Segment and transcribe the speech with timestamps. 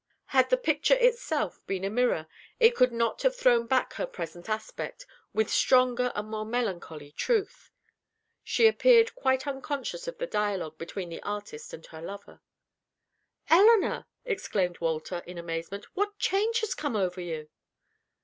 [0.33, 2.25] Had the picture itself been a mirror,
[2.59, 7.69] it could not have thrown back her present aspect, with stronger and more melancholy truth.
[8.43, 12.41] She appeared quite unconscious of the dialogue between the artist and her lover.
[13.47, 17.49] "Elinor," exclaimed Walter, in amazement, "what change has come over you?"